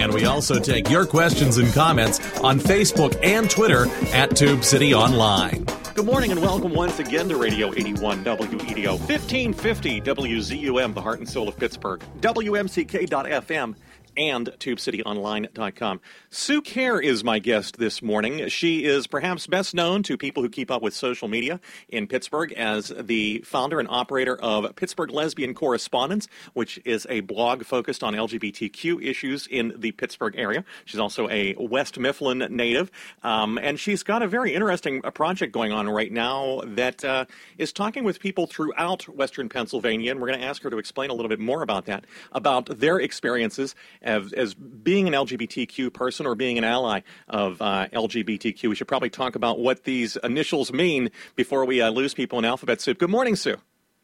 [0.00, 4.94] And we also take your questions and comments on Facebook and Twitter at Tube City
[4.94, 5.66] Online.
[5.94, 11.28] Good morning and welcome once again to Radio 81 WEDO 1550 WZUM, the heart and
[11.28, 13.74] soul of Pittsburgh, WMCK.FM
[14.20, 16.00] and TubeCityOnline.com.
[16.28, 18.48] Sue Kerr is my guest this morning.
[18.48, 22.52] She is perhaps best known to people who keep up with social media in Pittsburgh
[22.52, 28.12] as the founder and operator of Pittsburgh Lesbian Correspondence, which is a blog focused on
[28.12, 30.66] LGBTQ issues in the Pittsburgh area.
[30.84, 32.90] She's also a West Mifflin native,
[33.22, 37.24] um, and she's got a very interesting project going on right now that uh,
[37.56, 41.08] is talking with people throughout Western Pennsylvania, and we're going to ask her to explain
[41.08, 43.74] a little bit more about that, about their experiences
[44.10, 48.68] as, as being an LGBTQ person or being an ally of uh, LGBTQ.
[48.68, 52.44] We should probably talk about what these initials mean before we uh, lose people in
[52.44, 52.98] alphabet soup.
[52.98, 53.56] Good morning, Sue.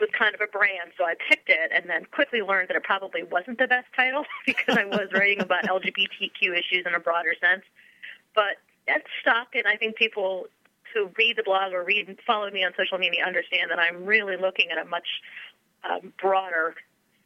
[0.00, 2.82] was kind of a brand, so I picked it, and then quickly learned that it
[2.82, 7.34] probably wasn't the best title because I was writing about LGBTQ issues in a broader
[7.40, 7.62] sense.
[8.34, 10.46] But that stuck, and I think people
[10.94, 14.04] who read the blog or read and follow me on social media understand that I'm
[14.04, 15.06] really looking at a much
[15.88, 16.74] um, broader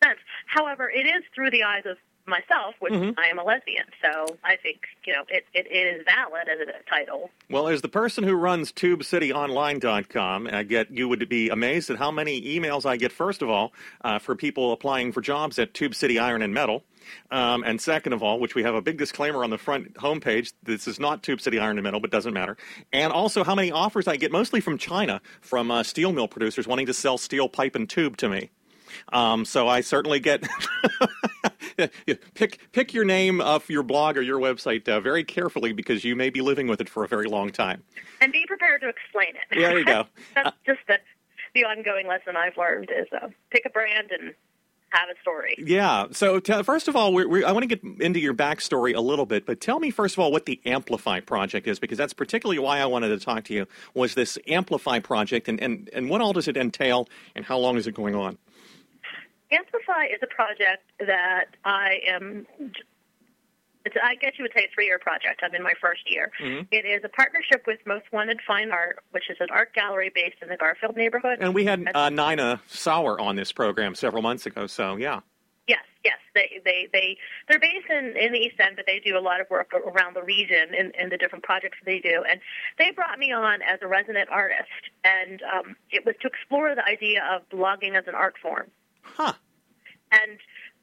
[0.05, 0.19] sense.
[0.47, 3.15] However, it is through the eyes of myself, which Mhm.
[3.19, 6.73] I am a lesbian, so I think you know it, it is valid as a
[6.89, 7.31] title.
[7.51, 12.11] Well, as the person who runs TubeCityOnline.com, I get you would be amazed at how
[12.11, 13.13] many emails I get.
[13.13, 16.83] First of all, uh, for people applying for jobs at Tube City Iron and Metal,
[17.31, 20.55] um, and second of all, which we have a big disclaimer on the front homepage.
[20.63, 22.57] This is not Tube City Iron and Metal, but doesn't matter.
[22.93, 26.67] And also, how many offers I get, mostly from China, from uh, steel mill producers
[26.67, 28.51] wanting to sell steel pipe and tube to me.
[29.13, 30.47] Um, so I certainly get
[32.35, 36.17] pick pick your name of your blog or your website uh, very carefully because you
[36.17, 37.83] may be living with it for a very long time.
[38.21, 39.59] And be prepared to explain it.
[39.59, 40.07] There you go.
[40.35, 40.99] That's just the
[41.55, 44.35] the ongoing lesson I've learned is uh, pick a brand and
[44.95, 45.55] have a story.
[45.59, 46.07] Yeah.
[46.13, 49.01] So t- first of all, we're, we're, I want to get into your backstory a
[49.01, 52.13] little bit, but tell me first of all what the Amplify project is, because that's
[52.13, 53.67] particularly why I wanted to talk to you.
[53.95, 57.77] Was this Amplify project, and and, and what all does it entail, and how long
[57.77, 58.39] is it going on?
[59.51, 62.47] Amplify is a project that I am.
[63.85, 65.43] It's, I guess you would say a three-year project.
[65.43, 66.33] I'm in my first year.
[66.41, 66.67] Mhm.
[66.71, 70.37] It is a partnership with Most Wanted Fine Art, which is an art gallery based
[70.41, 71.39] in the Garfield neighborhood.
[71.41, 75.21] And we had uh, Nina Sauer on this program several months ago, so yeah.
[75.67, 76.19] Yes, yes.
[76.35, 77.17] They they they
[77.49, 80.15] they're based in in the East End, but they do a lot of work around
[80.15, 82.25] the region in, in the different projects they do.
[82.29, 82.41] And
[82.79, 84.69] they brought me on as a resident artist,
[85.05, 88.71] and um, it was to explore the idea of blogging as an art form.
[89.05, 89.33] Huh.
[90.11, 90.39] And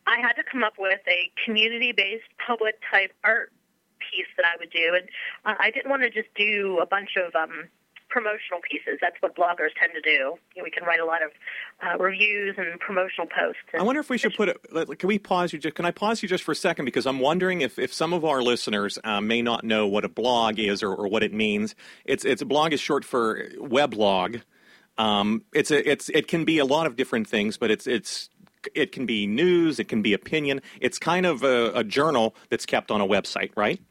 [0.08, 3.52] I had to come up with a community-based public type art
[4.00, 5.08] piece that I would do, and
[5.46, 7.70] uh, I didn't want to just do a bunch of um,
[8.12, 9.00] promotional pieces.
[9.02, 10.36] That's what bloggers tend to do.
[10.56, 11.32] You know, we can write a lot of
[11.82, 13.62] uh, reviews and promotional posts.
[13.74, 15.00] And I wonder if we should put it.
[15.00, 15.60] Can we pause you?
[15.60, 18.14] Just, can I pause you just for a second because I'm wondering if, if some
[18.14, 21.34] of our listeners uh, may not know what a blog is or, or what it
[21.34, 21.74] means.
[22.06, 24.42] It's it's a blog is short for weblog.
[24.98, 28.30] Um, it's a it's it can be a lot of different things, but it's it's
[28.76, 30.62] it can be news, it can be opinion.
[30.80, 33.82] It's kind of a, a journal that's kept on a website, right?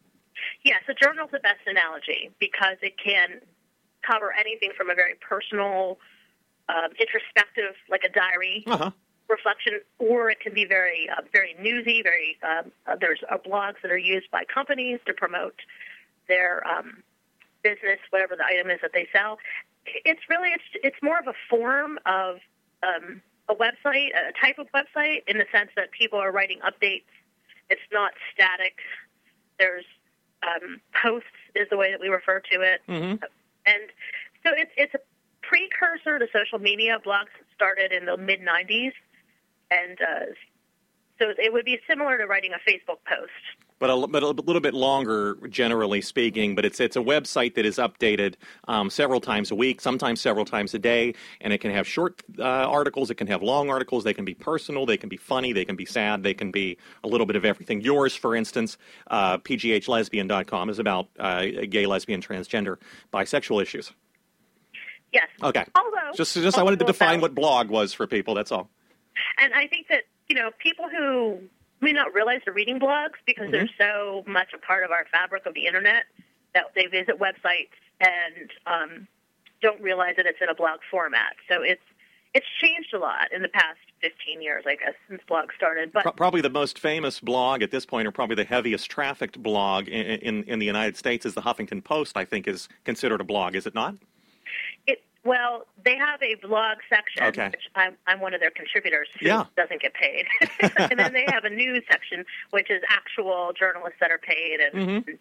[0.65, 3.41] Yes, a journal's the best analogy because it can
[4.07, 5.99] cover anything from a very personal,
[6.69, 8.91] um, introspective, like a diary uh-huh.
[9.29, 12.03] reflection, or it can be very, uh, very newsy.
[12.03, 15.57] Very um, uh, there's uh, blogs that are used by companies to promote
[16.29, 17.03] their um,
[17.63, 19.39] business, whatever the item is that they sell.
[19.87, 22.37] It's really it's it's more of a form of
[22.83, 27.11] um, a website, a type of website, in the sense that people are writing updates.
[27.69, 28.79] It's not static.
[29.59, 29.85] There's
[30.43, 32.81] um, posts is the way that we refer to it.
[32.89, 33.23] Mm-hmm.
[33.67, 33.83] And
[34.45, 35.01] so it's it's a
[35.43, 36.99] precursor to social media.
[37.05, 38.93] Blogs started in the mid '90s,
[39.71, 40.27] and uh,
[41.19, 43.33] so it would be similar to writing a Facebook post.
[43.81, 46.55] But a, but a little bit longer, generally speaking.
[46.55, 48.35] But it's it's a website that is updated
[48.69, 52.23] um, several times a week, sometimes several times a day, and it can have short
[52.39, 54.05] uh, articles, it can have long articles.
[54.05, 56.77] They can be personal, they can be funny, they can be sad, they can be
[57.03, 57.81] a little bit of everything.
[57.81, 58.77] Yours, for instance,
[59.11, 62.77] uh, pghlesbian.com is about uh, gay, lesbian, transgender,
[63.13, 63.93] bisexual issues.
[65.13, 65.29] Yes.
[65.43, 65.65] Okay.
[65.75, 68.35] Although, just just I wanted to define what blog was for people.
[68.35, 68.69] That's all.
[69.39, 71.39] And I think that you know people who
[71.81, 73.53] may not realize they're reading blogs because Mm-hmm.
[73.53, 76.05] they're so much a part of our fabric of the internet
[76.55, 79.09] that they visit websites and um,
[79.63, 81.35] don't realize that it's in a blog format.
[81.49, 81.83] So it's
[82.33, 85.91] it's changed a lot in the past 15 years, I guess, since blogs started.
[85.93, 89.43] But Pro- probably the most famous blog at this point, or probably the heaviest trafficked
[89.43, 92.17] blog in, in, in the United States, is the Huffington Post.
[92.17, 93.97] I think is considered a blog, is it not?
[95.25, 97.49] Well, they have a blog section, Okay.
[97.51, 99.45] which I'm, I'm one of their contributors who Yeah.
[99.57, 100.27] doesn't get paid,
[100.91, 104.75] and then they have a news section, which is actual journalists that are paid, and,
[104.75, 105.07] Mhm.
[105.09, 105.19] and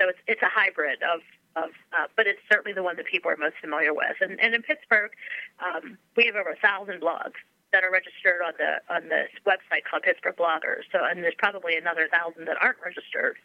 [0.00, 1.20] so it's it's a hybrid of
[1.56, 4.14] of, uh, but it's certainly the one that people are most familiar with.
[4.20, 5.10] And, and in Pittsburgh,
[5.58, 7.34] um, we have over a thousand blogs
[7.72, 10.84] that are registered on the on this website called Pittsburgh Bloggers.
[10.92, 13.38] So, and there's probably another thousand that aren't registered.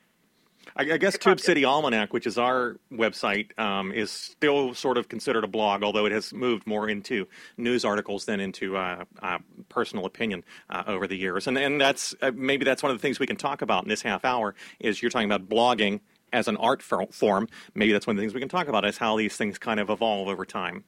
[0.75, 5.09] I, I guess Tube City Almanac, which is our website, um, is still sort of
[5.09, 7.27] considered a blog, although it has moved more into
[7.57, 9.39] news articles than into uh, uh,
[9.69, 11.47] personal opinion uh, over the years.
[11.47, 13.89] And and that's uh, maybe that's one of the things we can talk about in
[13.89, 14.55] this half hour.
[14.79, 15.99] Is you're talking about blogging
[16.31, 17.47] as an art form.
[17.75, 19.79] Maybe that's one of the things we can talk about is how these things kind
[19.79, 20.83] of evolve over time.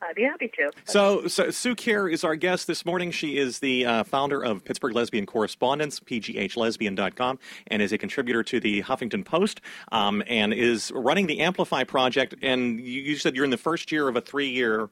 [0.00, 0.70] I'd be happy to.
[0.84, 3.10] So, so Sue Kerr is our guest this morning.
[3.10, 8.60] She is the uh, founder of Pittsburgh Lesbian Correspondence, pghlesbian.com, and is a contributor to
[8.60, 9.60] the Huffington Post,
[9.90, 12.34] um, and is running the Amplify project.
[12.42, 14.88] And you, you said you're in the first year of a three-year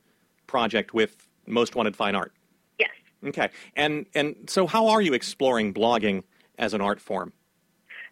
[0.47, 2.32] project with Most Wanted Fine Art.
[2.79, 2.91] Yes.
[3.25, 6.25] Okay, and and so how are you exploring blogging
[6.58, 7.32] as an art form?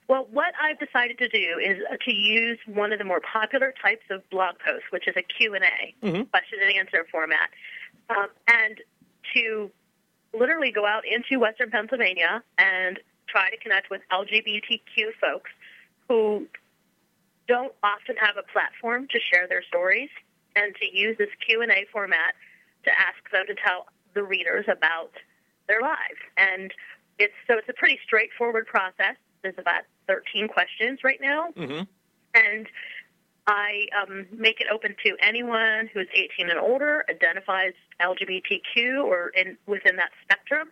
[0.06, 3.72] Well, what I've decided to do is uh, to use one of the more popular
[3.80, 6.30] types of blog posts, which is a Q&A, Mhm.
[6.30, 7.50] question and answer format,
[8.10, 8.82] um, and
[9.34, 9.70] to
[10.34, 15.50] literally go out into Western Pennsylvania and try to connect with LGBTQ folks
[16.08, 16.46] who
[17.46, 20.10] don't often have a platform to share their stories,
[20.56, 22.34] and to use this Q&A format
[22.84, 25.12] to ask them to tell the readers about
[25.66, 26.20] their lives.
[26.36, 26.72] And
[27.18, 29.16] it's so it's a pretty straightforward process.
[29.42, 31.82] There's about 13 questions right now, Mm-hmm.
[32.34, 32.66] and
[33.46, 39.28] I um, make it open to anyone who is 18 and older, identifies LGBTQ or
[39.36, 40.68] in within that spectrum,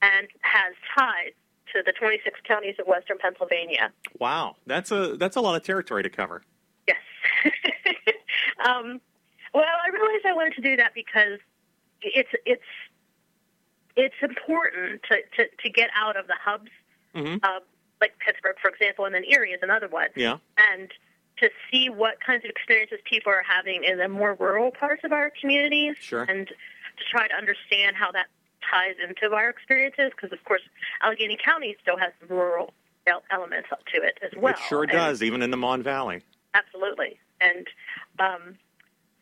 [0.00, 1.32] and has ties
[1.74, 3.90] to the 26 counties of Western Pennsylvania.
[4.18, 6.42] Wow, that's a that's a lot of territory to cover.
[6.88, 6.96] Yes.
[8.66, 9.00] um,
[9.52, 11.38] well, I realized I wanted to do that because
[12.00, 12.62] it's it's
[13.96, 16.70] it's important to, to, to get out of the hubs,
[17.14, 17.38] Mhm.
[17.44, 17.60] uh,
[18.04, 20.36] like Pittsburgh, for example, and then Erie is another one, Yeah.
[20.58, 20.90] and
[21.38, 25.12] to see what kinds of experiences people are having in the more rural parts of
[25.12, 26.22] our communities, Sure.
[26.28, 28.26] and to try to understand how that
[28.70, 30.60] ties into our experiences, because of course
[31.02, 32.74] Allegheny County still has some rural
[33.30, 34.52] elements up to it as well.
[34.54, 36.22] it sure And- does, even in the Mon Valley.
[36.54, 37.18] Absolutely.
[37.40, 37.66] And
[38.18, 38.58] um,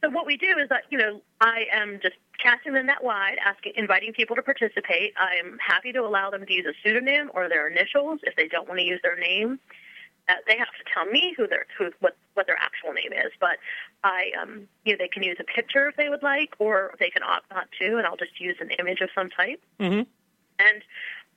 [0.02, 3.36] so what we do is that, you know, I am just casting the net wide,
[3.44, 5.14] asking, inviting people to participate.
[5.18, 8.48] I am happy to allow them to use a pseudonym or their initials if they
[8.48, 9.60] don't want to use their name.
[10.28, 13.32] Uh, they have to tell me who their who what what their actual name is,
[13.40, 13.58] but
[14.04, 17.10] I um you know they can use a picture if they would like, or they
[17.10, 19.60] can opt not to, and I'll just use an image of some type.
[19.80, 20.02] Mm-hmm.
[20.60, 20.82] And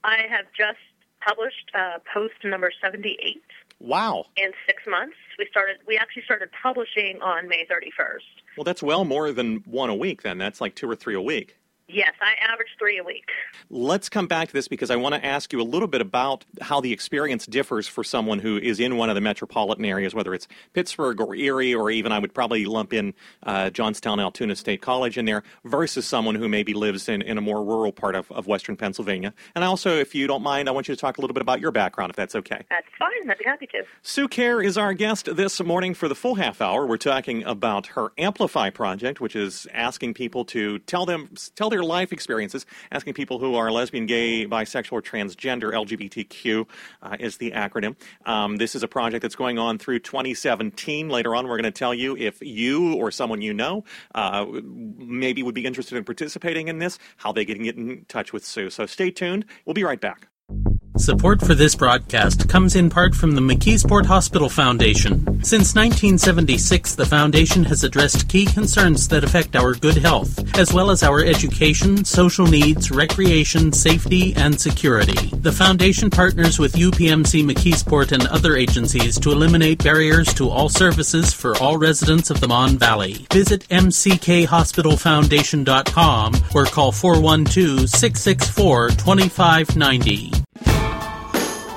[0.04, 0.78] I have just
[1.20, 3.42] published uh, post number seventy eight
[3.86, 4.26] Wow.
[4.36, 5.16] in six months.
[5.38, 5.78] We started.
[5.88, 8.58] We actually started publishing on May 31st.
[8.58, 10.24] Well, that's well more than one a week.
[10.24, 11.58] Then that's like two or three a week.
[11.88, 13.26] Yes, I average three a week.
[13.70, 16.44] Let's come back to this because I want to ask you a little bit about
[16.60, 20.34] how the experience differs for someone who is in one of the metropolitan areas, whether
[20.34, 23.14] it's Pittsburgh or Erie, or even I would probably lump in
[23.44, 27.42] uh, Johnstown Altoona State College in there, versus someone who maybe lives in, in a
[27.42, 29.32] more rural part of, of western Pennsylvania.
[29.54, 31.60] And also, if you don't mind, I want you to talk a little bit about
[31.60, 32.66] your background, if that's okay.
[32.68, 33.30] That's fine.
[33.30, 33.84] I'd be happy to.
[34.02, 36.88] Sue Kerr is our guest this morning for the full half hour.
[36.88, 41.84] We're talking about her Amplify project, which is asking people to tell them tell their
[41.84, 46.66] life experiences, asking people who are lesbian, gay, bisexual, or transgender, LGBTQ
[47.02, 47.98] uh, is the acronym.
[48.26, 51.10] Um, this is a project that's going on through 2017.
[51.10, 55.44] Later on, we're going to tell you if you or someone you know uh, maybe
[55.44, 58.70] would be interested in participating in this, how they can get in touch with Sue.
[58.70, 59.44] So stay tuned.
[59.66, 60.30] We'll be right back.
[60.98, 65.44] Support for this broadcast comes in part from the McKeesport Hospital Foundation.
[65.44, 70.90] Since 1976, the Foundation has addressed key concerns that affect our good health, as well
[70.90, 75.32] as our education, social needs, recreation, safety, and security.
[75.34, 81.34] The Foundation partners with UPMC McKeesport and other agencies to eliminate barriers to all services
[81.34, 83.28] for all residents of the Mon Valley.
[83.34, 90.45] Visit mckhospitalfoundation.com or call 412 664 2590.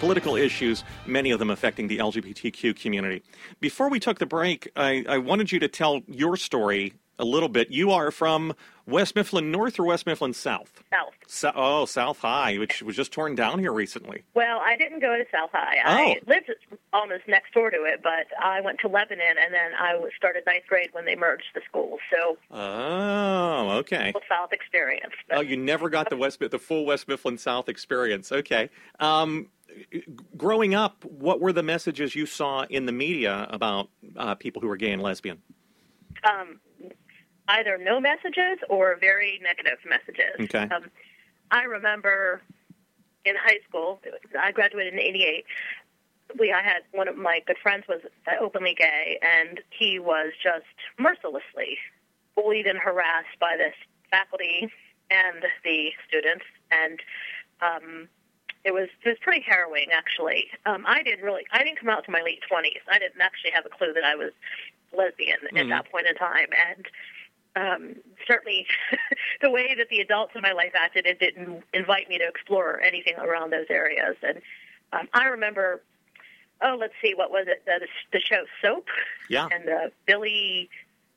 [0.00, 3.22] political issues, many of them affecting the LGBTQ community.
[3.60, 7.48] Before we took the break, I, I wanted you to tell your story a little
[7.48, 7.70] bit.
[7.70, 8.54] You are from
[8.86, 10.82] West Mifflin North or West Mifflin South?
[10.90, 11.12] South.
[11.28, 14.24] So, oh, South High, which was just torn down here recently.
[14.34, 15.76] Well, I didn't go to South High.
[15.86, 15.90] Oh.
[15.90, 16.50] I lived
[16.92, 20.64] almost next door to it, but I went to Lebanon, and then I started ninth
[20.68, 22.00] grade when they merged the schools.
[22.12, 24.10] So, Oh, okay.
[24.10, 25.14] full South experience.
[25.28, 28.32] But Oh, you never got the West the full West Mifflin South experience.
[28.32, 28.70] Okay.
[28.98, 29.46] Um,
[30.36, 34.68] growing up, what were the messages you saw in the media about uh, people who
[34.68, 35.42] were gay and lesbian?
[36.24, 36.60] um,
[37.48, 40.34] either no messages or very negative messages.
[40.40, 40.74] Okay.
[40.74, 40.90] Um,
[41.50, 42.42] I remember
[43.24, 44.00] in high school,
[44.38, 45.44] I graduated in '88.
[46.38, 48.00] We, I had one of my good friends was
[48.40, 50.64] openly gay, and he was just
[50.98, 51.78] mercilessly
[52.34, 53.74] bullied and harassed by this
[54.10, 54.68] faculty
[55.10, 56.98] and the students, and
[57.60, 58.08] um,
[58.64, 60.46] it was it was pretty harrowing actually.
[60.66, 62.80] Um, I didn't really I didn't come out to my late twenties.
[62.90, 64.32] I didn't actually have a clue that I was
[64.96, 65.68] lesbian at Mhm.
[65.70, 66.86] that point in time, and
[67.56, 68.66] um, certainly
[69.42, 72.80] the way that the adults in my life acted, it didn't invite me to explore
[72.80, 74.16] anything around those areas.
[74.22, 74.40] And
[74.92, 75.82] um, I remember,
[76.62, 77.64] oh, let's see, what was it?
[77.66, 78.86] The, the show Soap,
[79.28, 79.48] Yeah.
[79.52, 80.68] and uh, Billy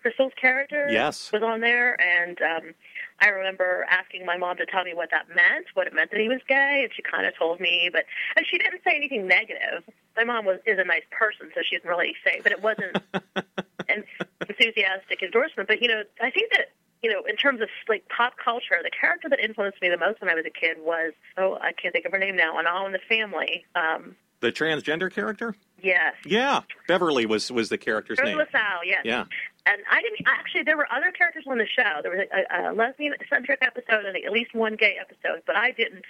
[0.02, 1.32] Crystal's character Yes.
[1.32, 2.74] was on there, and um,
[3.20, 6.20] I remember asking my mom to tell me what that meant, what it meant that
[6.20, 8.06] he was gay, and she kind of told me, but
[8.36, 9.84] and she didn't say anything negative.
[10.16, 12.98] My mom was is a nice person, so she didn't really say, but it wasn't
[13.90, 14.04] an
[14.48, 15.68] enthusiastic endorsement.
[15.68, 18.92] But you know, I think that you know, in terms of like pop culture, the
[18.92, 21.94] character that influenced me the most when I was a kid was oh, I can't
[21.94, 23.66] think of her name now, and All in the Family.
[23.76, 25.56] Um, The transgender character?
[25.82, 26.62] yes, Yeah.
[26.88, 28.34] Beverly was was the character's name.
[28.34, 28.48] Shirley name.
[28.54, 28.86] LaSalle.
[28.86, 29.02] Yes.
[29.06, 29.26] Yeah.
[29.66, 30.64] And I didn't actually.
[30.64, 32.00] There were other characters on the show.
[32.02, 36.06] There was a, a lesbian-centric episode and at least one gay episode, but I didn't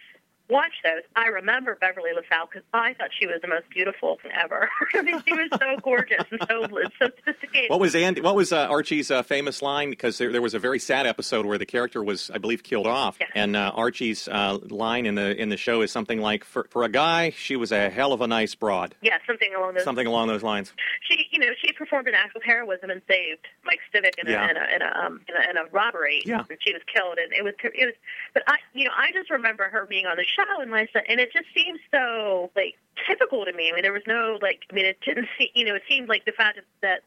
[0.49, 1.03] watch those.
[1.15, 4.69] I remember Beverly LaSalle because I thought she was the most beautiful ever.
[4.93, 6.67] I mean, she was so gorgeous and so
[6.99, 7.69] so sophisticated.
[7.69, 8.21] What was Andy?
[8.21, 9.89] What was uh, Archie's uh, famous line?
[9.89, 12.87] Because there, there was a very sad episode where the character was, I believe, killed
[12.87, 13.17] off.
[13.19, 13.27] Yeah.
[13.35, 16.83] And uh, Archie's uh, line in the in the show is something like, "For for
[16.83, 19.83] a guy, she was a hell of a nice broad." yeah, something along those.
[19.83, 20.73] Something along those lines.
[21.07, 24.31] She, you know, she performed an act of heroism and saved Mike Stivic in a,
[24.31, 26.21] in a, in a, um, in a, in a robbery.
[26.25, 26.43] Yeah.
[26.49, 27.95] And she was killed, and it was, it was.
[28.33, 31.03] But I, you know, I just remember her being on the show, and my son,
[31.09, 32.75] and it just seems so like
[33.07, 33.69] typical to me.
[33.71, 36.09] I mean, there was no like, I mean, it didn't seem, you know, it seemed
[36.09, 37.01] like the fact that.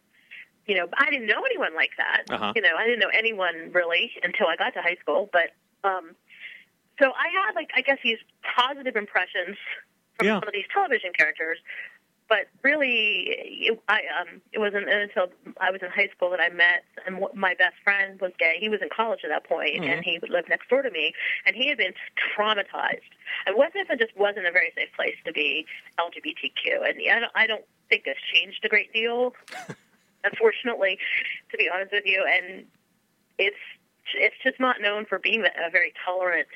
[0.66, 2.24] You know, I didn't know anyone like that.
[2.30, 2.52] Uh-huh.
[2.54, 5.28] You know, I didn't know anyone really until I got to high school.
[5.32, 5.50] But
[5.82, 6.14] um,
[7.00, 8.18] so I had like I guess these
[8.56, 9.56] positive impressions
[10.16, 10.38] from Yeah.
[10.38, 11.58] some of these television characters,
[12.30, 13.26] but really,
[13.68, 15.26] it, I um, it wasn't until
[15.60, 18.56] I was in high school that I met, and wh- my best friend was gay.
[18.60, 21.12] He was in college at that point, and he lived next door to me,
[21.44, 23.10] and he had been traumatized.
[23.46, 25.66] And West Mifflin just wasn't a very safe place to be
[25.98, 29.34] LGBTQ, and I don't, I don't think has changed a great deal.
[30.24, 30.98] unfortunately,
[31.50, 32.64] to be honest with you, and
[33.38, 33.56] it's
[34.14, 36.48] it's just not known for being a very tolerant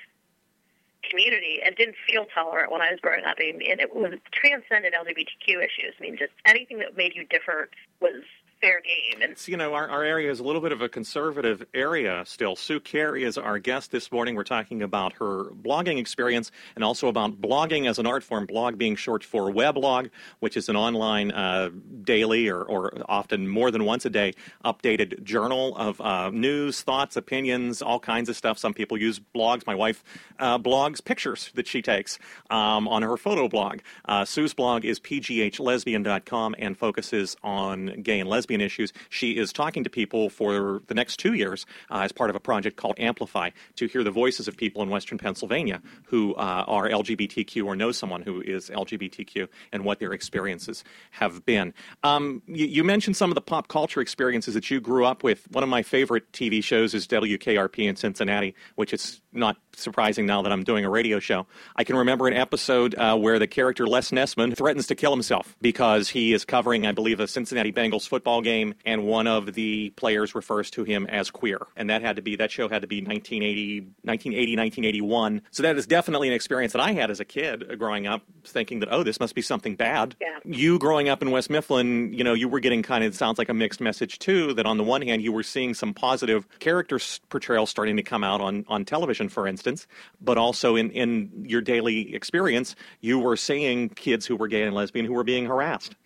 [1.10, 3.36] community and didn't feel tolerant when I was growing up.
[3.38, 5.94] i and it was transcended LGBTQ issues.
[5.98, 7.70] I mean, just anything that made you different
[8.00, 8.22] was
[8.64, 9.20] fair game.
[9.20, 12.56] And you know, our, our area is a little bit of a conservative area still.
[12.56, 14.36] Sue Kerr is our guest this morning.
[14.36, 18.46] We're talking about her blogging experience and also about blogging as an art form.
[18.46, 21.70] Blog being short for weblog, which is an online uh,
[22.02, 24.32] daily or, or often more than once a day
[24.64, 28.58] updated journal of uh, news, thoughts, opinions, all kinds of stuff.
[28.58, 29.66] Some people use blogs.
[29.66, 30.02] My wife
[30.38, 32.18] uh, blogs pictures that she takes
[32.48, 33.80] um, on her photo blog.
[34.06, 38.92] Uh, Sue's blog is pghlesbian.com and focuses on gay and lesbian issues.
[39.08, 42.40] She is talking to people for the next two years uh, as part of a
[42.40, 46.88] project called Amplify to hear the voices of people in Western Pennsylvania who uh, are
[46.88, 51.74] LGBTQ or know someone who is LGBTQ and what their experiences have been.
[52.02, 55.50] Um, you, you, mentioned some of the pop culture experiences that you grew up with.
[55.50, 60.42] One of my favorite TV shows is WKRP in Cincinnati, which is not surprising now
[60.42, 61.46] that I'm doing a radio show.
[61.76, 65.56] I can remember an episode uh, where the character Les Nessman threatens to kill himself
[65.60, 69.90] because he is covering, I believe, a Cincinnati Bengals football game, and one of the
[69.96, 71.58] players refers to him as queer.
[71.76, 75.42] And that had to be that show had to be 1980, 1980, 1981.
[75.50, 78.80] So that is definitely an experience that I had as a kid growing up, thinking
[78.80, 80.14] that oh, this must be something bad.
[80.20, 80.38] Yeah.
[80.44, 83.48] You growing up in West Mifflin, you know, you were getting kind of sounds like
[83.48, 84.54] a mixed message too.
[84.54, 88.22] That on the one hand, you were seeing some positive character portrayals starting to come
[88.22, 89.86] out on on television, for instance,
[90.20, 94.74] but also in in your daily experience, you were seeing kids who were gay and
[94.74, 95.96] lesbian who were being harassed.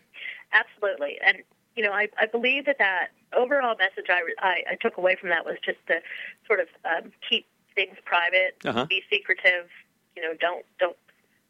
[0.52, 1.38] Absolutely, and
[1.78, 5.28] you know, I, I believe that that overall message I, I, I took away from
[5.28, 6.00] that was just to
[6.44, 8.86] sort of um, keep things private, uh-huh.
[8.86, 9.68] be secretive.
[10.16, 10.96] You know, don't don't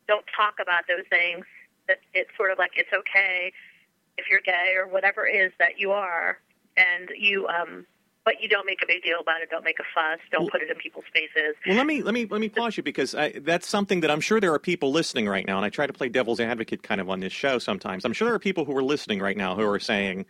[0.07, 1.47] don't talk about those things.
[1.87, 3.55] That it's sort of like it's okay
[4.19, 6.39] if you're gay or whatever it is that you are,
[6.77, 7.87] and you um,
[8.29, 9.49] but you don't make a big deal about it.
[9.49, 10.21] Don't make a fuss.
[10.31, 11.57] Don't well, put it in people's faces.
[11.67, 14.21] Well, let me let me let me pause you because I, that's something that I'm
[14.21, 17.01] sure there are people listening right now, and I try to play devil's advocate kind
[17.01, 18.05] of on this show sometimes.
[18.05, 20.27] I'm sure there are people who are listening right now who are saying,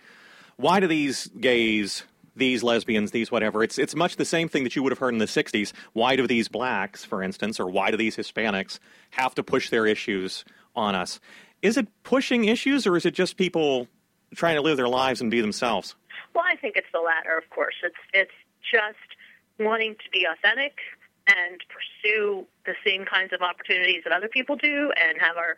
[0.56, 2.04] "Why do these gays?"
[2.36, 3.64] These lesbians, these whatever.
[3.64, 5.72] It's it's much the same thing that you would have heard in the '60s.
[5.92, 8.78] Why do these blacks, for instance, or why do these Hispanics
[9.10, 10.44] have to push their issues
[10.76, 11.18] on us?
[11.62, 13.88] Is it pushing issues, or is it just people
[14.36, 15.96] trying to live their lives and be themselves?
[16.34, 17.74] Well, I think it's the latter, of course.
[17.82, 19.16] It's it's just
[19.58, 20.78] wanting to be authentic
[21.26, 25.56] and pursue the same kinds of opportunities that other people do, and have our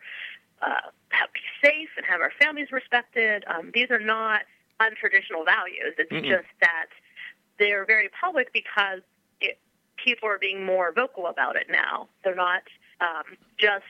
[0.61, 3.43] uh, have, be safe and have our families respected.
[3.47, 4.41] Um, these are not
[4.79, 5.93] untraditional values.
[5.97, 6.87] It's mm just that
[7.59, 9.01] they're very public because
[9.39, 9.59] it,
[10.03, 12.07] people are being more vocal about it now.
[12.23, 12.63] They're not
[13.01, 13.85] um, just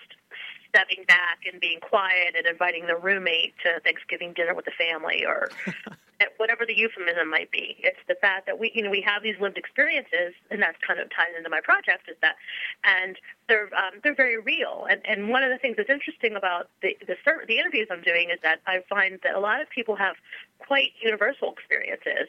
[0.74, 5.24] stepping back and being quiet and inviting the roommate to Thanksgiving dinner with the family
[5.26, 5.52] or
[6.38, 7.76] whatever the euphemism might be.
[7.80, 11.00] It's the fact that we, you know, we have these lived experiences, and that's kind
[11.00, 12.10] of ties into my project.
[12.10, 12.36] Is that,
[12.84, 14.88] and they're um, they're very real.
[14.90, 17.16] And and one of the things that's interesting about the the,
[17.48, 20.16] the interviews I'm doing is that I find that a lot of people have
[20.60, 22.28] quite universal experiences,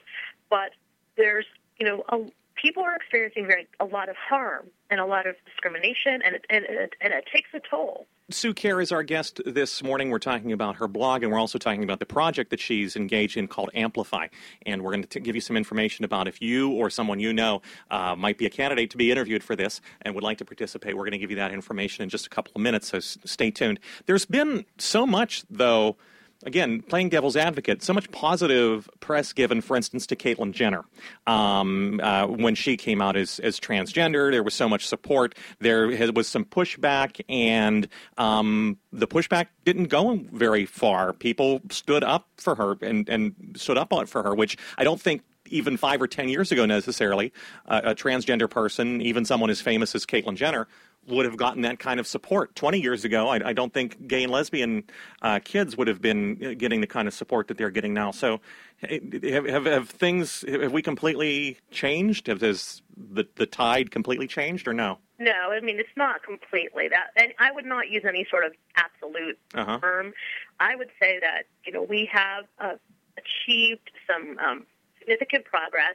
[0.51, 0.73] but
[1.17, 1.47] there's
[1.79, 2.19] you know a,
[2.63, 6.45] people are experiencing very a lot of harm and a lot of discrimination, and it,
[6.49, 8.07] and it, and it takes a toll.
[8.31, 10.11] Sue Kerr is our guest this morning.
[10.11, 13.37] We're talking about her blog, and we're also talking about the project that she's engaged
[13.37, 14.29] in called Amplify.
[14.65, 17.63] And we're going to give you some information about if you or someone you know
[17.91, 20.97] uh, might be a candidate to be interviewed for this and would like to participate.
[20.97, 23.51] We're going to give you that information in just a couple of minutes, so stay
[23.51, 23.81] tuned.
[24.07, 25.97] There's been so much, though
[26.45, 30.85] again, playing devil's advocate, so much positive press given, for instance, to Caitlyn Jenner.
[31.27, 35.35] Um, uh, when she came out as, as transgender, there was so much support.
[35.61, 41.13] There was some pushback, and um, the pushback didn't go very far.
[41.13, 45.23] People stood up for her and, and stood up for her, which I don't think
[45.47, 47.33] even five or ten years ago necessarily,
[47.67, 50.67] uh, a transgender person, even someone as famous as Caitlyn Jenner,
[51.07, 53.29] would have gotten that kind of support 20 years ago.
[53.29, 54.85] I, I don't think gay and lesbian
[55.21, 58.13] uh, kids would have been uh, getting the kind of support that they're getting now.
[58.13, 58.41] So,
[58.83, 62.27] have, have, have things have we completely changed?
[62.27, 64.99] Have has the the tide completely changed, or no?
[65.19, 67.11] No, I mean it's not completely that.
[67.17, 69.79] And I would not use any sort of absolute uh-huh.
[69.81, 70.13] term.
[70.59, 72.75] I would say that you know we have uh,
[73.17, 74.67] achieved some um,
[74.99, 75.95] significant progress.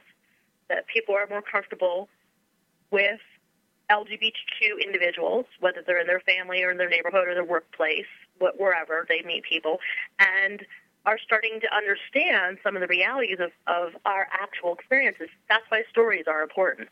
[0.68, 2.10] That people are more comfortable
[2.90, 3.20] with
[3.90, 8.06] LGBTQ individuals, whether they're in their family or in their neighborhood or their workplace,
[8.56, 9.78] wherever they meet people,
[10.18, 10.64] and
[11.06, 15.28] are starting to understand some of the realities of, of our actual experiences.
[15.48, 16.88] That's why stories are important.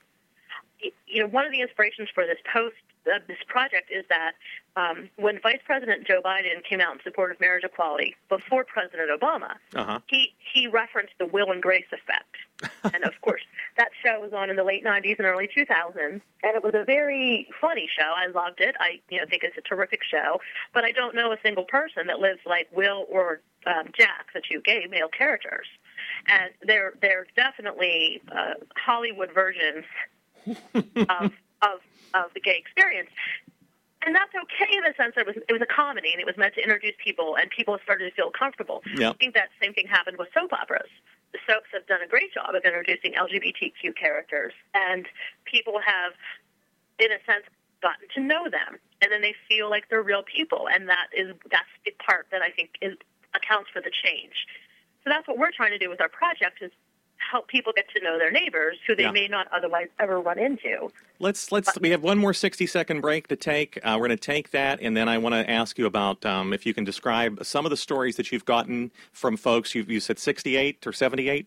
[1.06, 4.32] you know, one of the inspirations for this post, uh, this project, is that
[4.76, 9.10] um, when Vice President Joe Biden came out in support of marriage equality before President
[9.10, 10.00] Obama, Uh-huh.
[10.06, 12.36] he he referenced the Will and Grace effect,
[12.84, 13.42] and of course
[13.76, 16.84] that show was on in the late '90s and early 2000s, and it was a
[16.84, 18.12] very funny show.
[18.16, 18.74] I loved it.
[18.80, 20.40] I you know think it's a terrific show,
[20.72, 24.40] but I don't know a single person that lives like Will or um, Jack, the
[24.40, 25.66] two gay male characters,
[26.28, 29.84] and they're they're definitely uh, Hollywood versions
[30.46, 31.80] of of
[32.14, 33.10] of the gay experience.
[34.04, 36.26] And that's okay in the sense that it was it was a comedy and it
[36.26, 38.82] was meant to introduce people and people started to feel comfortable.
[38.94, 39.10] Yeah.
[39.10, 40.88] I think that same thing happened with soap operas.
[41.46, 45.06] Soaps have done a great job of introducing LGBTQ characters and
[45.44, 46.12] people have
[46.98, 47.44] in a sense
[47.82, 51.34] gotten to know them and then they feel like they're real people and that is
[51.50, 52.96] that's the part that I think is
[53.34, 54.46] accounts for the change.
[55.04, 56.72] So that's what we're trying to do with our project is
[57.30, 59.10] help people get to know their neighbors who they Yeah.
[59.10, 60.90] may not otherwise ever run into.
[61.18, 63.78] Let's let's we have one more 60 second break to take.
[63.82, 66.52] Uh, we're going to take that, and then I want to ask you about um,
[66.52, 69.74] if you can describe some of the stories that you've gotten from folks.
[69.74, 71.46] You you said 68 or 78.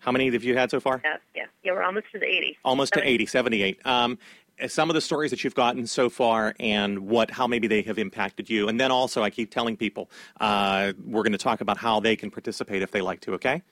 [0.00, 1.00] How many have you had so far?
[1.04, 1.72] Yeah, yeah, yeah.
[1.72, 2.58] We're almost to the 80.
[2.64, 3.14] Almost to Seventy.
[3.14, 3.86] 80, 78.
[3.86, 4.18] Um,
[4.66, 7.96] some of the stories that you've gotten so far and what how maybe they have
[7.98, 10.10] impacted you and then also i keep telling people
[10.40, 13.62] uh, we're going to talk about how they can participate if they like to okay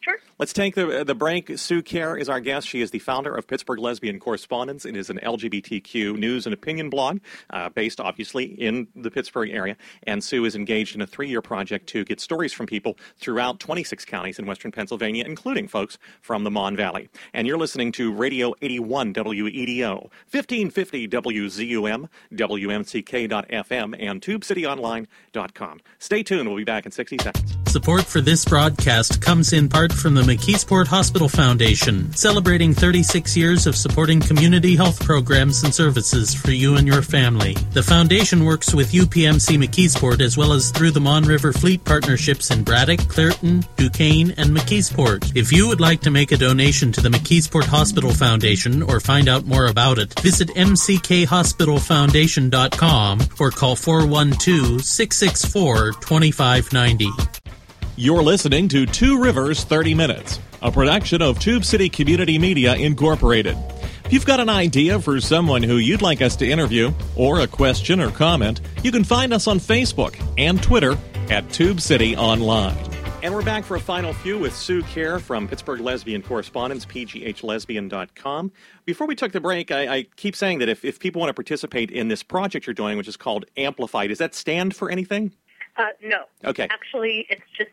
[0.00, 0.18] Sure.
[0.38, 1.58] Let's take the the break.
[1.58, 2.68] Sue Kerr is our guest.
[2.68, 4.84] She is the founder of Pittsburgh Lesbian Correspondence.
[4.84, 7.18] It is an LGBTQ news and opinion blog
[7.50, 9.76] uh, based, obviously, in the Pittsburgh area.
[10.04, 13.58] And Sue is engaged in a three year project to get stories from people throughout
[13.58, 17.08] 26 counties in western Pennsylvania, including folks from the Mon Valley.
[17.32, 25.80] And you're listening to Radio 81 WEDO, 1550 WZUM, WMCK.FM, and TubeCityOnline.com.
[25.98, 26.48] Stay tuned.
[26.48, 27.56] We'll be back in 60 seconds.
[27.66, 33.66] Support for this broadcast comes in part from the McKeesport Hospital Foundation, celebrating 36 years
[33.66, 37.54] of supporting community health programs and services for you and your family.
[37.72, 42.50] The foundation works with UPMC McKeesport as well as through the Mon River Fleet partnerships
[42.50, 45.36] in Braddock, Clairton, Duquesne, and McKeesport.
[45.36, 49.28] If you would like to make a donation to the McKeesport Hospital Foundation or find
[49.28, 57.55] out more about it, visit mckhospitalfoundation.com or call 412 664 2590.
[57.98, 63.56] You're listening to Two Rivers 30 Minutes, a production of Tube City Community Media Incorporated.
[64.04, 67.46] If you've got an idea for someone who you'd like us to interview, or a
[67.46, 70.98] question or comment, you can find us on Facebook and Twitter
[71.30, 72.76] at Tube City Online.
[73.22, 78.52] And we're back for a final few with Sue Kerr from Pittsburgh Lesbian Correspondence, pghlesbian.com.
[78.84, 81.34] Before we took the break, I, I keep saying that if, if people want to
[81.34, 85.32] participate in this project you're doing, which is called Amplify, does that stand for anything?
[85.78, 86.24] Uh, no.
[86.44, 86.68] Okay.
[86.70, 87.70] Actually, it's just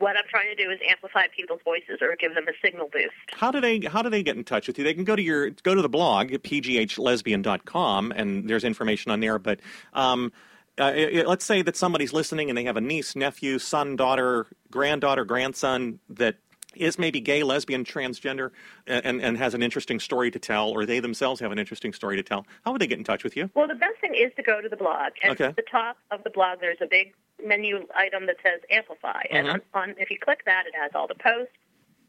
[0.00, 3.12] what I'm trying to do is amplify people's voices or give them a signal boost.
[3.32, 4.84] How do they how do they get in touch with you?
[4.84, 9.38] They can go to your go to the blog pghlesbian.com and there's information on there.
[9.38, 9.60] But
[9.92, 10.32] um,
[10.78, 10.92] uh,
[11.26, 16.00] let's say that somebody's listening and they have a niece, nephew, son, daughter, granddaughter, grandson
[16.08, 16.36] that
[16.76, 18.50] is maybe gay, lesbian, transgender,
[18.86, 22.16] and, and has an interesting story to tell, or they themselves have an interesting story
[22.16, 22.46] to tell.
[22.64, 23.50] How would they get in touch with you?
[23.54, 25.12] Well, the best thing is to go to the blog.
[25.22, 25.46] And Okay.
[25.46, 27.12] at the top of the blog, there's a big
[27.44, 29.22] menu item that says Amplify.
[29.30, 29.52] And Mhm.
[29.54, 31.54] on, on, if you click that, it has all the posts.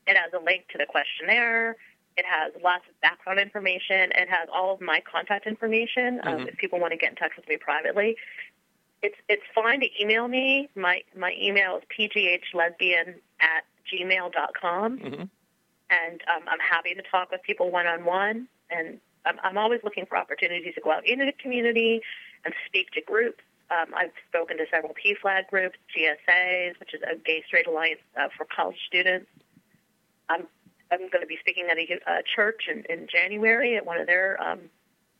[0.08, 1.78] It has a link to the questionnaire.
[2.17, 4.12] It has lots of background information.
[4.12, 6.47] It has all of my contact information um, Mhm.
[6.50, 8.17] if people want to get in touch with me privately.
[9.02, 10.69] It's it's fine to email me.
[10.76, 14.99] My my email is pghlesbian at gmail.com.
[14.99, 15.29] Mhm.
[15.89, 18.47] And um, I'm happy to talk with people one on one.
[18.69, 22.01] And I'm, I'm always looking for opportunities to go out into the community
[22.45, 23.43] and speak to groups.
[23.69, 28.27] Um, I've spoken to several PFLAG groups, GSAs, which is a Gay Straight Alliance uh,
[28.37, 29.27] for college students.
[30.29, 30.47] I'm
[30.91, 34.07] I'm going to be speaking at a, a church in, in January at one of
[34.07, 34.59] their um,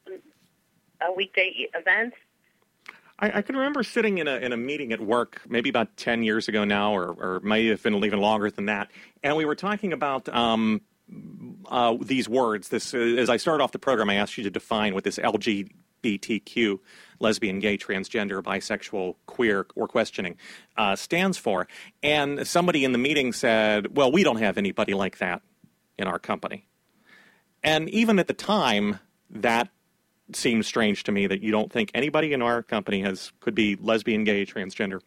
[0.08, 2.18] uh, weekday events.
[3.22, 6.24] I, I can remember sitting in a in a meeting at work, maybe about ten
[6.24, 8.92] years ago now, or or may have been even longer than that,
[9.24, 10.82] and we were talking about um,
[11.68, 12.70] uh, these words.
[12.70, 16.80] This, as I started off the program, I asked you to define what this LGBTQ,
[17.20, 20.38] lesbian, gay, transgender, bisexual, queer, or questioning,
[20.76, 21.68] uh, stands for.
[22.02, 25.44] And somebody in the meeting said, "Well, we don't have anybody like that
[25.98, 26.66] in our company."
[27.64, 29.70] And even at the time, that
[30.36, 33.76] seems strange to me that you don't think anybody in our company has could be
[33.76, 35.02] lesbian, gay, transgender.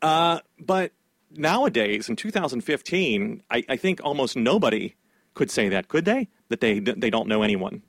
[0.00, 0.92] Uh, but
[1.30, 4.94] nowadays, in 2015, I, I think almost nobody
[5.34, 6.28] could say that, could they?
[6.48, 7.82] That they they don't know anyone.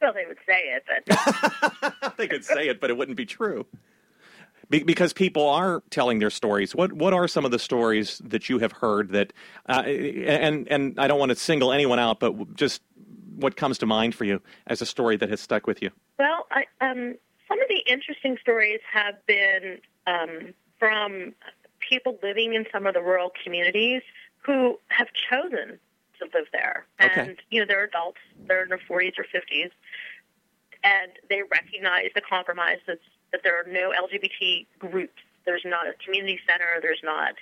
[0.00, 3.66] Well, they would say it, but they could say it, but it wouldn't be true.
[4.70, 6.74] Be- because people are telling their stories.
[6.74, 9.32] What what are some of the stories that you have heard that?
[9.68, 12.82] Uh, and and I don't want to single anyone out, but just
[13.38, 15.90] what comes to mind for you as a story that has stuck with you?
[16.18, 17.14] Well, I, um,
[17.46, 21.34] some of the interesting stories have been um, from
[21.78, 24.02] people living in some of the rural communities
[24.44, 25.78] who have chosen
[26.18, 26.86] to live there.
[27.00, 27.20] Okay.
[27.20, 29.70] And, you know, they're adults, they're in their 40s or 50s,
[30.84, 32.98] and they recognize the compromise that,
[33.32, 35.22] that there are no LGBT groups.
[35.44, 37.34] There's not a community center, there's not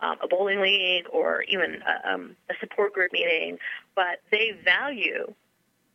[0.00, 3.58] um, a bowling league or even a, um, a support group meeting,
[3.94, 5.32] but they value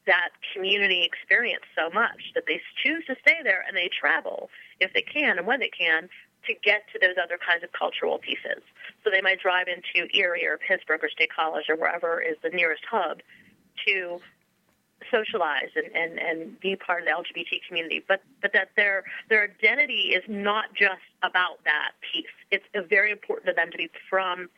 [0.09, 4.91] that community experience so much that they choose to stay there and they travel if
[4.93, 6.09] they can and when they can
[6.47, 8.65] to get to those other kinds of cultural pieces.
[9.03, 12.49] So they might drive into Erie or Pittsburgh or State College or wherever is the
[12.49, 13.19] nearest hub
[13.85, 14.19] to
[15.11, 19.43] socialize and, and, and be part of the LGBT community, but but that their their
[19.43, 22.25] identity is not just about that piece.
[22.51, 24.49] It's very important to them to be from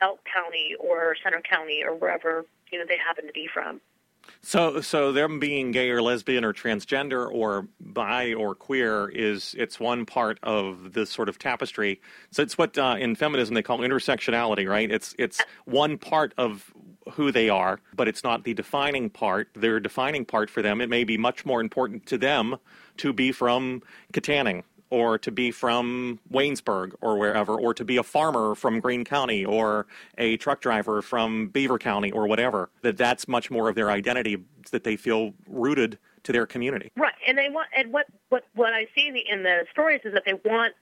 [0.00, 3.80] Elk County or Centre County or wherever you know they happen to be from.
[4.42, 9.78] So, so them being gay or lesbian or transgender or bi or queer is it's
[9.78, 12.00] one part of this sort of tapestry.
[12.30, 14.90] So it's what uh, in feminism they call intersectionality, right?
[14.90, 16.72] It's it's one part of
[17.12, 19.48] who they are, but it's not the defining part.
[19.54, 20.80] Their defining part for them.
[20.80, 22.56] It may be much more important to them
[22.98, 28.02] to be from Kittanning or to be from Waynesburg or wherever, or to be a
[28.02, 29.86] farmer from Greene County or
[30.18, 34.36] a truck driver from Beaver County or whatever, that that's much more of their identity
[34.72, 36.90] that they feel rooted to their community.
[36.96, 40.00] Right, and they want, and what what what I see in the, in the stories
[40.04, 40.74] is that they want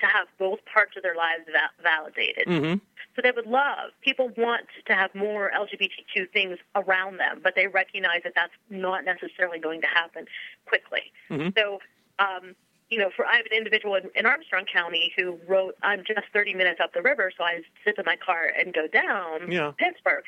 [0.00, 2.46] to have both parts of their lives va- validated.
[2.46, 2.78] Mm-hmm.
[3.16, 7.66] So they would love, people want to have more LGBTQ things around them, but they
[7.66, 10.26] recognize that that's not necessarily going to happen
[10.66, 11.12] quickly.
[11.28, 11.52] Mhm.
[11.58, 11.80] So,
[12.20, 12.54] um,
[12.90, 16.26] you know, for I have an individual in, in Armstrong County who wrote, "I'm just
[16.32, 19.72] 30 minutes up the river, so I sit in my car and go down Yeah.
[19.78, 20.24] Pittsburgh."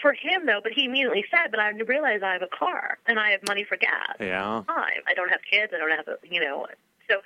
[0.00, 3.18] For him, though, but he immediately said, "But I realize I have a car and
[3.18, 4.16] I have money for gas.
[4.20, 4.62] Yeah.
[4.66, 5.02] Time.
[5.06, 5.72] I don't have kids.
[5.74, 6.66] I don't have, a, you know."
[7.08, 7.20] So,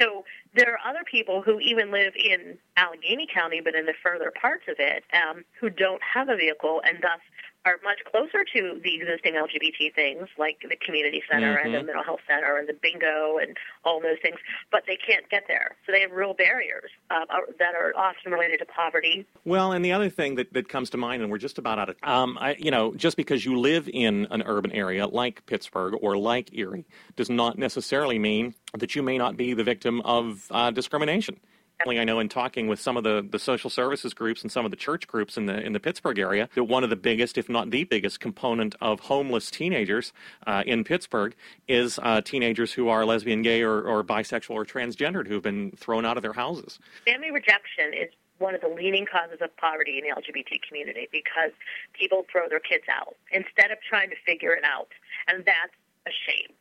[0.00, 4.32] so there are other people who even live in Allegheny County, but in the further
[4.40, 7.20] parts of it, um, who don't have a vehicle and thus
[7.64, 11.86] are much closer to the existing LGBT things, like the community center and the Mhm.
[11.86, 14.38] mental health center and the bingo and all those things,
[14.70, 15.74] but they can't get there.
[15.86, 17.24] So they have real barriers uh,
[17.58, 19.24] that are often related to poverty.
[19.44, 21.88] Well, and the other thing that, that comes to mind, and we're just about out
[21.88, 25.94] of um, I, you know, just because you live in an urban area like Pittsburgh
[26.02, 26.84] or like Erie
[27.16, 31.40] does not necessarily mean that you may not be the victim of uh, discrimination.
[31.86, 34.70] I know in talking with some of the, the social services groups and some of
[34.70, 37.48] the church groups in the in the Pittsburgh area that one of the biggest, if
[37.48, 40.12] not the biggest, component of homeless teenagers
[40.46, 41.34] uh, in Pittsburgh
[41.68, 46.04] is uh, teenagers who are lesbian, gay, or, or bisexual or transgendered who've been thrown
[46.06, 46.78] out of their houses.
[47.06, 48.08] Family rejection is
[48.38, 51.52] one of the leading causes of poverty in the LGBT community because
[51.92, 54.88] people throw their kids out instead of trying to figure it out.
[55.28, 55.72] And that's
[56.06, 56.52] a shame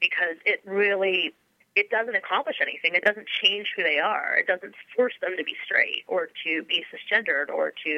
[0.00, 1.34] because it really
[1.80, 2.94] it doesn't accomplish anything.
[2.94, 4.36] It doesn't change who they are.
[4.36, 7.90] It doesn't force them to be straight or to be cisgendered or to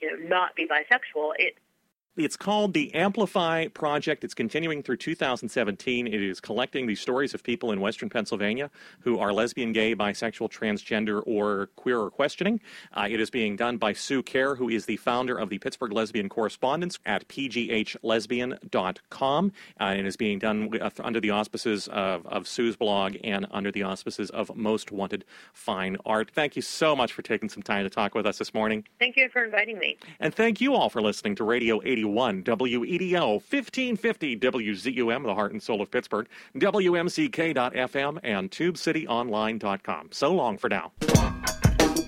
[0.00, 1.32] you know not be bisexual.
[1.38, 1.56] It
[2.16, 4.24] It's called the Amplify Project.
[4.24, 6.08] It's continuing through 2017.
[6.08, 8.68] It is collecting the stories of people in Western Pennsylvania
[9.02, 12.60] who are lesbian, gay, bisexual, transgender, or queer or questioning.
[12.92, 15.92] Uh, it is being done by Sue Kerr, who is the founder of the Pittsburgh
[15.92, 19.52] Lesbian Correspondence at pghlesbian.com.
[19.80, 23.18] Uh, and it is being done with, uh, under the auspices of, of Sue's blog
[23.22, 26.32] and under the auspices of Most Wanted Fine Art.
[26.34, 28.84] Thank you so much for taking some time to talk with us this morning.
[28.98, 29.96] thank you for inviting me.
[30.18, 35.62] And thank you all for listening to Radio 81 WEDO 1550 WZUM, the heart and
[35.62, 40.08] soul of Pittsburgh, WMCK.FM, and TubeCityOnline.com.
[40.12, 40.92] So long for now.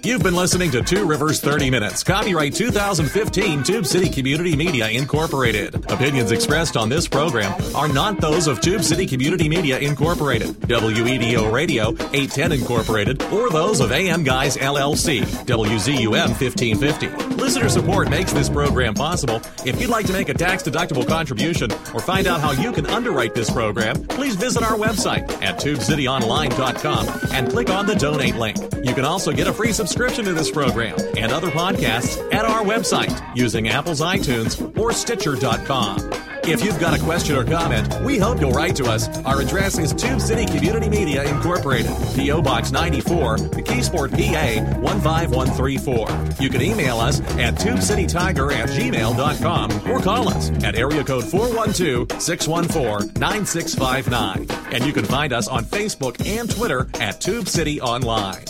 [0.05, 2.03] You've been listening to Two Rivers 30 Minutes.
[2.03, 5.77] Copyright 2015 Tube City Community Media Incorporated.
[5.93, 11.53] Opinions expressed on this program are not those of Tube City Community Media Incorporated, WEDO
[11.53, 17.37] Radio 810 Incorporated, or those of AM Guys LLC, WZUM 1550.
[17.37, 19.41] Listener support makes this program possible.
[19.65, 22.87] If you'd like to make a tax deductible contribution or find out how you can
[22.87, 28.57] underwrite this program, please visit our website at tubecityonline.com and click on the donate link.
[28.83, 32.65] You can also get a free subscription to this program and other podcasts at our
[32.65, 36.11] website using Apple's iTunes or Stitcher.com.
[36.45, 39.07] If you've got a question or comment, we hope you'll write to us.
[39.25, 42.43] Our address is Tube City Community Media Incorporated, P.O.
[42.43, 46.43] Box 94, McKeesport, PA 15134.
[46.43, 52.21] You can email us at tubecitytiger at gmail.com or call us at area code 412
[52.21, 54.75] 614 9659.
[54.75, 58.43] And you can find us on Facebook and Twitter at Tube City Online.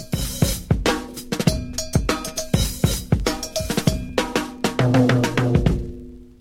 [4.82, 5.31] Thank you.